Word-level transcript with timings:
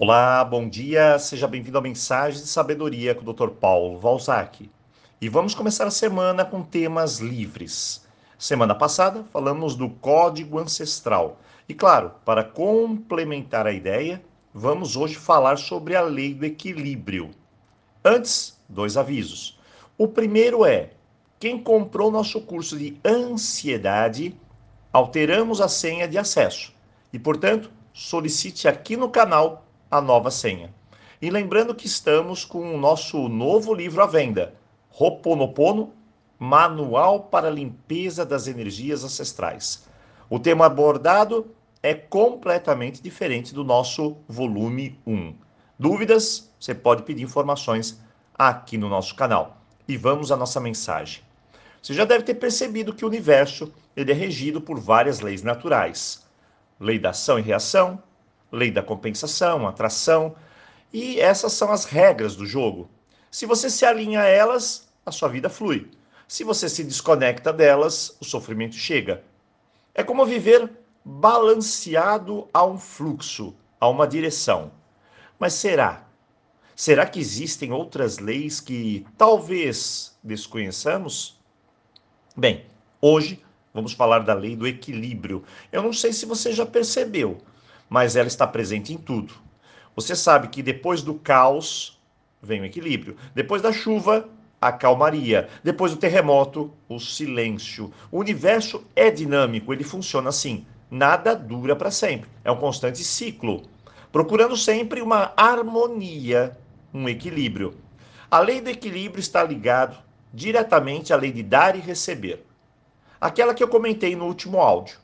Olá, 0.00 0.44
bom 0.44 0.68
dia, 0.68 1.18
seja 1.18 1.48
bem-vindo 1.48 1.76
à 1.76 1.80
Mensagem 1.80 2.40
de 2.40 2.46
Sabedoria 2.46 3.16
com 3.16 3.28
o 3.28 3.32
Dr. 3.32 3.48
Paulo 3.48 3.98
Valzac. 3.98 4.70
E 5.20 5.28
vamos 5.28 5.56
começar 5.56 5.88
a 5.88 5.90
semana 5.90 6.44
com 6.44 6.62
temas 6.62 7.18
livres. 7.18 8.06
Semana 8.38 8.76
passada 8.76 9.24
falamos 9.32 9.74
do 9.74 9.90
Código 9.90 10.60
Ancestral. 10.60 11.40
E 11.68 11.74
claro, 11.74 12.12
para 12.24 12.44
complementar 12.44 13.66
a 13.66 13.72
ideia, 13.72 14.22
vamos 14.54 14.94
hoje 14.94 15.16
falar 15.16 15.58
sobre 15.58 15.96
a 15.96 16.02
Lei 16.02 16.32
do 16.32 16.46
Equilíbrio. 16.46 17.32
Antes, 18.04 18.56
dois 18.68 18.96
avisos. 18.96 19.58
O 19.98 20.06
primeiro 20.06 20.64
é: 20.64 20.90
quem 21.40 21.60
comprou 21.60 22.12
nosso 22.12 22.40
curso 22.42 22.78
de 22.78 22.96
ansiedade, 23.04 24.32
alteramos 24.92 25.60
a 25.60 25.66
senha 25.66 26.06
de 26.06 26.16
acesso. 26.16 26.72
E, 27.12 27.18
portanto, 27.18 27.68
solicite 27.92 28.68
aqui 28.68 28.96
no 28.96 29.08
canal 29.08 29.64
a 29.90 30.00
nova 30.00 30.30
senha. 30.30 30.74
E 31.20 31.30
lembrando 31.30 31.74
que 31.74 31.86
estamos 31.86 32.44
com 32.44 32.74
o 32.74 32.78
nosso 32.78 33.28
novo 33.28 33.74
livro 33.74 34.02
à 34.02 34.06
venda, 34.06 34.54
Roponopono, 34.90 35.92
Manual 36.38 37.24
para 37.24 37.48
a 37.48 37.50
Limpeza 37.50 38.24
das 38.24 38.46
Energias 38.46 39.02
Ancestrais. 39.02 39.88
O 40.30 40.38
tema 40.38 40.66
abordado 40.66 41.46
é 41.82 41.94
completamente 41.94 43.02
diferente 43.02 43.52
do 43.54 43.64
nosso 43.64 44.16
volume 44.28 44.98
1. 45.06 45.34
Dúvidas? 45.78 46.52
Você 46.60 46.74
pode 46.74 47.02
pedir 47.02 47.22
informações 47.22 48.00
aqui 48.34 48.76
no 48.76 48.88
nosso 48.88 49.14
canal. 49.14 49.58
E 49.88 49.96
vamos 49.96 50.30
à 50.30 50.36
nossa 50.36 50.60
mensagem. 50.60 51.22
Você 51.82 51.94
já 51.94 52.04
deve 52.04 52.24
ter 52.24 52.34
percebido 52.34 52.92
que 52.92 53.04
o 53.04 53.08
universo 53.08 53.72
ele 53.96 54.12
é 54.12 54.14
regido 54.14 54.60
por 54.60 54.78
várias 54.78 55.20
leis 55.20 55.42
naturais. 55.42 56.24
Lei 56.78 56.98
da 56.98 57.10
ação 57.10 57.38
e 57.38 57.42
reação, 57.42 58.00
lei 58.50 58.70
da 58.70 58.82
compensação, 58.82 59.66
atração, 59.66 60.34
e 60.92 61.20
essas 61.20 61.52
são 61.52 61.70
as 61.70 61.84
regras 61.84 62.34
do 62.34 62.46
jogo. 62.46 62.88
Se 63.30 63.46
você 63.46 63.68
se 63.68 63.84
alinha 63.84 64.22
a 64.22 64.26
elas, 64.26 64.88
a 65.04 65.12
sua 65.12 65.28
vida 65.28 65.48
flui. 65.48 65.90
Se 66.26 66.44
você 66.44 66.68
se 66.68 66.84
desconecta 66.84 67.52
delas, 67.52 68.16
o 68.20 68.24
sofrimento 68.24 68.74
chega. 68.74 69.22
É 69.94 70.02
como 70.02 70.24
viver 70.24 70.70
balanceado 71.04 72.48
a 72.52 72.64
um 72.64 72.78
fluxo, 72.78 73.54
a 73.80 73.88
uma 73.88 74.06
direção. 74.06 74.70
Mas 75.38 75.54
será? 75.54 76.06
Será 76.76 77.06
que 77.06 77.18
existem 77.18 77.72
outras 77.72 78.18
leis 78.18 78.60
que 78.60 79.06
talvez 79.16 80.16
desconheçamos? 80.22 81.38
Bem, 82.36 82.66
hoje 83.00 83.42
vamos 83.74 83.92
falar 83.92 84.20
da 84.20 84.34
lei 84.34 84.54
do 84.54 84.66
equilíbrio. 84.66 85.42
Eu 85.72 85.82
não 85.82 85.92
sei 85.92 86.12
se 86.12 86.24
você 86.24 86.52
já 86.52 86.64
percebeu, 86.64 87.38
mas 87.88 88.16
ela 88.16 88.28
está 88.28 88.46
presente 88.46 88.92
em 88.92 88.98
tudo. 88.98 89.34
Você 89.94 90.14
sabe 90.14 90.48
que 90.48 90.62
depois 90.62 91.02
do 91.02 91.14
caos 91.14 92.00
vem 92.42 92.60
o 92.60 92.64
equilíbrio. 92.64 93.16
Depois 93.34 93.62
da 93.62 93.72
chuva, 93.72 94.28
a 94.60 94.72
calmaria. 94.72 95.48
Depois 95.62 95.92
do 95.92 95.98
terremoto, 95.98 96.72
o 96.88 96.98
silêncio. 96.98 97.92
O 98.10 98.18
universo 98.18 98.84
é 98.94 99.10
dinâmico, 99.10 99.72
ele 99.72 99.84
funciona 99.84 100.28
assim. 100.28 100.66
Nada 100.90 101.34
dura 101.34 101.76
para 101.76 101.90
sempre. 101.90 102.30
É 102.44 102.50
um 102.50 102.56
constante 102.56 103.04
ciclo, 103.04 103.62
procurando 104.10 104.56
sempre 104.56 105.02
uma 105.02 105.32
harmonia, 105.36 106.56
um 106.92 107.08
equilíbrio. 107.08 107.74
A 108.30 108.40
lei 108.40 108.60
do 108.60 108.70
equilíbrio 108.70 109.20
está 109.20 109.42
ligado 109.42 109.96
diretamente 110.32 111.12
à 111.12 111.16
lei 111.16 111.32
de 111.32 111.42
dar 111.42 111.76
e 111.76 111.80
receber. 111.80 112.44
Aquela 113.20 113.54
que 113.54 113.62
eu 113.62 113.68
comentei 113.68 114.14
no 114.14 114.26
último 114.26 114.58
áudio. 114.58 114.98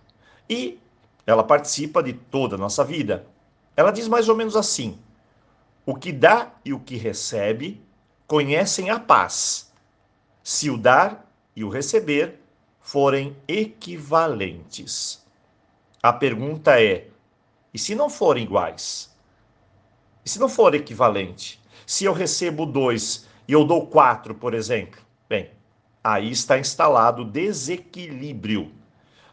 E 0.48 0.78
ela 1.26 1.42
participa 1.42 2.02
de 2.02 2.12
toda 2.12 2.56
a 2.56 2.58
nossa 2.58 2.84
vida. 2.84 3.26
Ela 3.76 3.90
diz 3.90 4.08
mais 4.08 4.28
ou 4.28 4.36
menos 4.36 4.56
assim: 4.56 4.98
o 5.86 5.94
que 5.94 6.12
dá 6.12 6.52
e 6.64 6.72
o 6.72 6.80
que 6.80 6.96
recebe 6.96 7.82
conhecem 8.26 8.90
a 8.90 8.98
paz, 8.98 9.72
se 10.42 10.70
o 10.70 10.76
dar 10.76 11.30
e 11.54 11.64
o 11.64 11.68
receber 11.68 12.40
forem 12.80 13.36
equivalentes. 13.48 15.24
A 16.02 16.12
pergunta 16.12 16.80
é: 16.80 17.08
e 17.72 17.78
se 17.78 17.94
não 17.94 18.10
forem 18.10 18.44
iguais? 18.44 19.14
E 20.24 20.30
se 20.30 20.38
não 20.38 20.48
for 20.48 20.74
equivalente? 20.74 21.60
Se 21.86 22.04
eu 22.04 22.12
recebo 22.12 22.64
dois 22.64 23.26
e 23.46 23.52
eu 23.52 23.64
dou 23.64 23.86
quatro, 23.86 24.34
por 24.34 24.54
exemplo? 24.54 25.00
Bem, 25.28 25.50
aí 26.02 26.30
está 26.30 26.58
instalado 26.58 27.24
desequilíbrio. 27.24 28.72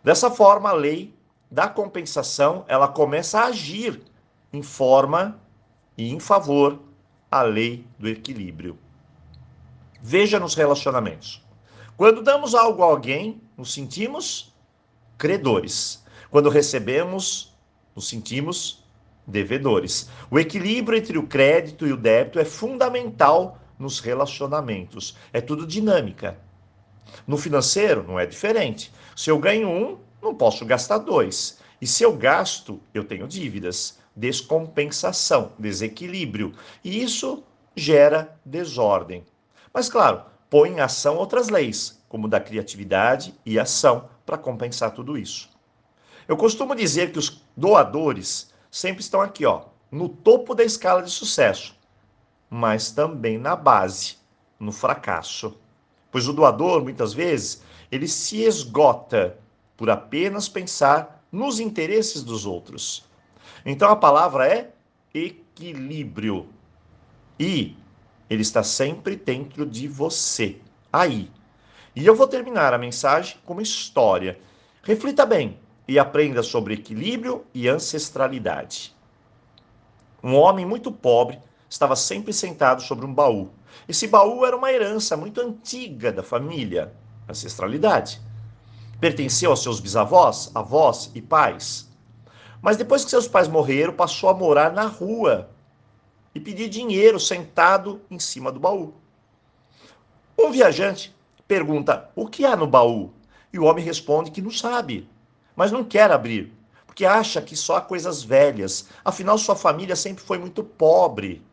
Dessa 0.04 0.30
forma, 0.32 0.70
a 0.70 0.74
lei 0.74 1.14
da 1.52 1.68
compensação, 1.68 2.64
ela 2.66 2.88
começa 2.88 3.42
a 3.42 3.48
agir 3.48 4.02
em 4.54 4.64
forma 4.64 5.38
e 5.98 6.10
em 6.10 6.20
favor 6.20 6.80
à 7.30 7.42
lei 7.42 7.86
do 8.00 8.08
equilíbrio. 8.08 8.80
Veja 10.02 10.40
nos 10.40 10.56
relacionamentos. 10.56 11.46
Quando 11.98 12.24
damos 12.24 12.56
algo 12.56 12.82
a 12.82 12.86
alguém, 12.86 13.42
nos 13.58 13.74
sentimos 13.74 14.56
credores. 15.18 16.04
Quando 16.32 16.50
recebemos, 16.50 17.54
nos 17.94 18.08
sentimos 18.08 18.84
devedores. 19.28 20.10
O 20.32 20.40
equilíbrio 20.40 20.98
entre 20.98 21.18
o 21.18 21.28
crédito 21.28 21.86
e 21.86 21.92
o 21.92 21.98
débito 21.98 22.40
é 22.40 22.46
fundamental 22.46 23.60
nos 23.78 24.00
relacionamentos. 24.00 25.18
É 25.34 25.42
tudo 25.42 25.68
dinâmica. 25.68 26.40
No 27.28 27.38
financeiro, 27.38 28.04
não 28.08 28.18
é 28.18 28.26
diferente. 28.26 28.92
Se 29.16 29.30
eu 29.30 29.38
ganho 29.38 29.70
um, 29.70 30.00
não 30.22 30.36
posso 30.36 30.66
gastar 30.66 31.00
dois. 31.00 31.60
E 31.82 31.88
se 31.88 32.04
eu 32.04 32.16
gasto, 32.16 32.80
eu 32.94 33.04
tenho 33.04 33.28
dívidas, 33.28 33.98
descompensação, 34.16 35.52
desequilíbrio. 35.58 36.54
E 36.84 37.02
isso 37.02 37.44
gera 37.76 38.38
desordem. 38.46 39.26
Mas, 39.74 39.90
claro, 39.90 40.24
põe 40.50 40.70
em 40.70 40.80
ação 40.80 41.16
outras 41.16 41.50
leis, 41.50 42.04
como 42.08 42.28
da 42.28 42.40
criatividade 42.40 43.34
e 43.46 43.58
ação, 43.58 44.10
para 44.26 44.38
compensar 44.38 44.92
tudo 44.92 45.18
isso. 45.18 45.50
Eu 46.28 46.38
costumo 46.38 46.76
dizer 46.76 47.12
que 47.12 47.20
os 47.20 47.42
doadores 47.58 48.54
sempre 48.70 49.02
estão 49.02 49.22
aqui, 49.22 49.46
ó, 49.46 49.66
no 49.92 50.08
topo 50.08 50.54
da 50.54 50.64
escala 50.64 51.02
de 51.02 51.10
sucesso, 51.10 51.76
mas 52.50 52.92
também 52.92 53.38
na 53.38 53.56
base, 53.56 54.18
no 54.60 54.72
fracasso. 54.72 55.58
Pois 56.12 56.28
o 56.28 56.34
doador, 56.34 56.84
muitas 56.84 57.14
vezes, 57.14 57.64
ele 57.92 58.08
se 58.08 58.44
esgota 58.44 59.38
por 59.82 59.90
apenas 59.90 60.48
pensar 60.48 61.26
nos 61.32 61.60
interesses 61.60 62.22
dos 62.22 62.46
outros. 62.46 63.04
Então 63.66 63.90
a 63.90 63.96
palavra 63.96 64.48
é 64.48 64.70
equilíbrio. 65.12 66.48
E 67.40 67.76
ele 68.30 68.44
está 68.44 68.62
sempre 68.62 69.16
dentro 69.16 69.66
de 69.66 69.88
você, 69.88 70.60
aí. 70.94 71.32
E 71.96 72.06
eu 72.06 72.16
vou 72.16 72.28
terminar 72.28 72.76
a 72.76 72.78
mensagem 72.78 73.38
com 73.44 73.54
uma 73.54 73.64
história. 73.64 74.40
Reflita 74.84 75.26
bem 75.26 75.58
e 75.88 75.98
aprenda 75.98 76.44
sobre 76.44 76.76
equilíbrio 76.76 77.44
e 77.52 77.68
ancestralidade. 77.68 78.96
Um 80.24 80.36
homem 80.36 80.64
muito 80.64 80.92
pobre 80.92 81.40
estava 81.68 81.96
sempre 81.96 82.34
sentado 82.34 82.84
sobre 82.84 83.04
um 83.04 83.14
baú. 83.16 83.50
Esse 83.90 84.06
baú 84.06 84.46
era 84.46 84.56
uma 84.56 84.72
herança 84.72 85.18
muito 85.18 85.42
antiga 85.42 86.12
da 86.12 86.22
família, 86.22 86.94
ancestralidade 87.28 88.22
pertenceu 89.02 89.50
aos 89.50 89.64
seus 89.64 89.80
bisavós, 89.80 90.52
avós 90.54 91.10
e 91.16 91.22
pais. 91.22 91.90
Mas 92.62 92.78
depois 92.78 93.04
que 93.04 93.10
seus 93.10 93.28
pais 93.28 93.48
morreram, 93.48 93.92
passou 93.92 94.30
a 94.30 94.34
morar 94.34 94.72
na 94.72 94.86
rua 94.86 95.50
e 96.36 96.40
pedir 96.40 96.70
dinheiro 96.70 97.20
sentado 97.20 98.00
em 98.12 98.20
cima 98.20 98.52
do 98.52 98.60
baú. 98.60 98.94
Um 100.38 100.52
viajante 100.52 101.14
pergunta: 101.48 102.12
O 102.16 102.28
que 102.28 102.46
há 102.46 102.56
no 102.56 102.68
baú? 102.68 103.12
E 103.52 103.58
o 103.58 103.64
homem 103.64 103.84
responde 103.84 104.30
que 104.30 104.42
não 104.42 104.52
sabe, 104.52 105.10
mas 105.56 105.72
não 105.72 105.84
quer 105.84 106.12
abrir, 106.12 106.54
porque 106.86 107.04
acha 107.04 107.42
que 107.42 107.56
só 107.56 107.78
há 107.78 107.82
coisas 107.82 108.22
velhas. 108.22 108.88
Afinal, 109.04 109.38
sua 109.40 109.56
família 109.56 109.96
sempre 109.96 110.24
foi 110.24 110.38
muito 110.38 110.64
pobre. 110.64 111.44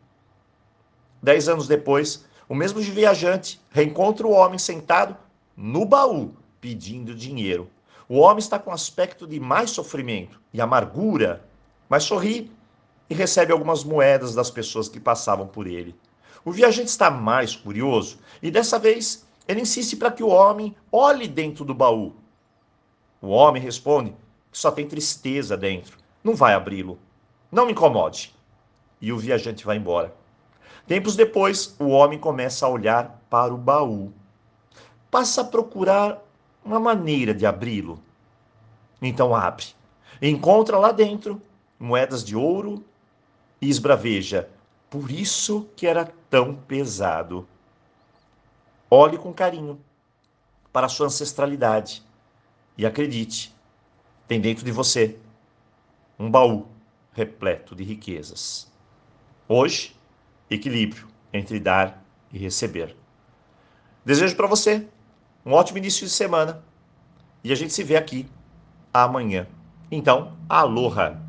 Dez 1.23 1.49
anos 1.49 1.67
depois, 1.67 2.27
o 2.47 2.55
mesmo 2.55 2.79
viajante 2.81 3.59
reencontra 3.71 4.27
o 4.27 4.33
homem 4.33 4.59
sentado 4.59 5.17
no 5.57 5.87
baú 5.87 6.37
pedindo 6.61 7.15
dinheiro. 7.15 7.69
O 8.09 8.19
homem 8.19 8.39
está 8.39 8.59
com 8.59 8.73
aspecto 8.73 9.27
de 9.27 9.39
mais 9.39 9.71
sofrimento 9.71 10.41
e 10.53 10.61
amargura, 10.61 11.45
mas 11.89 12.05
sorri 12.05 12.51
e 13.09 13.15
recebe 13.15 13.53
algumas 13.53 13.85
moedas 13.85 14.35
das 14.35 14.51
pessoas 14.51 14.89
que 14.89 15.01
passavam 15.01 15.47
por 15.47 15.67
ele. 15.67 15.95
O 16.45 16.51
viajante 16.51 16.89
está 16.89 17.11
mais 17.11 17.55
curioso 17.55 18.19
e 18.43 18.51
dessa 18.51 18.79
vez 18.79 19.27
ele 19.47 19.63
insiste 19.63 19.97
para 19.97 20.11
que 20.11 20.23
o 20.23 20.29
homem 20.29 20.75
olhe 20.91 21.27
dentro 21.27 21.65
do 21.65 21.75
baú. 21.75 22.15
O 23.21 23.29
homem 23.29 23.63
responde 23.63 24.15
que 24.51 24.59
só 24.59 24.71
tem 24.71 24.87
tristeza 24.87 25.57
dentro, 25.57 25.99
não 26.23 26.35
vai 26.35 26.55
abri-lo. 26.55 26.99
Não 27.51 27.65
me 27.65 27.73
incomode. 27.73 28.35
E 29.01 29.11
o 29.13 29.19
viajante 29.19 29.65
vai 29.65 29.79
embora. 29.79 30.15
Tempos 30.87 31.17
depois, 31.17 31.75
o 31.79 31.89
homem 31.89 32.19
começa 32.19 32.67
a 32.67 32.69
olhar 32.69 33.23
para 33.31 33.55
o 33.55 33.59
baú. 33.59 34.13
Passa 35.11 35.41
a 35.41 35.45
procurar 35.45 36.23
uma 36.69 36.79
maneira 36.79 37.35
de 37.35 37.47
abri-lo. 37.47 37.99
Então 39.01 39.35
abre. 39.35 39.65
Encontra 40.21 40.77
lá 40.77 40.93
dentro 40.93 41.41
moedas 41.79 42.23
de 42.23 42.37
ouro 42.37 42.85
e 43.61 43.69
esbraveja: 43.69 44.49
por 44.91 45.11
isso 45.11 45.67
que 45.75 45.87
era 45.87 46.13
tão 46.29 46.55
pesado. 46.55 47.49
Olhe 48.91 49.17
com 49.17 49.33
carinho 49.33 49.81
para 50.73 50.87
a 50.87 50.89
sua 50.91 51.07
ancestralidade 51.07 52.03
e 52.77 52.85
acredite, 52.85 53.55
tem 54.27 54.41
dentro 54.41 54.65
de 54.65 54.71
você 54.71 55.19
um 56.19 56.31
baú 56.31 56.67
repleto 57.13 57.75
de 57.75 57.83
riquezas. 57.83 58.71
Hoje, 59.49 59.97
equilíbrio 60.51 61.09
entre 61.33 61.59
dar 61.59 62.03
e 62.33 62.39
receber. 62.39 62.95
Desejo 64.05 64.37
para 64.37 64.47
você 64.47 64.87
um 65.49 65.55
ótimo 65.55 65.79
início 65.79 66.07
de 66.07 66.13
semana 66.13 66.63
e 67.43 67.51
a 67.51 67.55
gente 67.55 67.73
se 67.73 67.83
vê 67.83 67.97
aqui 67.97 68.29
amanhã. 68.93 69.47
Então, 69.91 70.37
aloha! 70.47 71.28